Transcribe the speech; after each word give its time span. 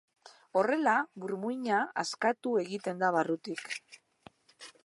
Horrela 0.61 0.95
burmuina 1.25 1.83
askatu 2.05 2.57
egiten 2.65 3.05
da 3.07 3.15
burutik. 3.19 3.67